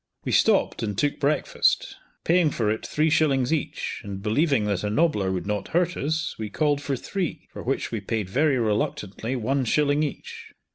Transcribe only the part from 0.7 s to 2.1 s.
and took breakfast,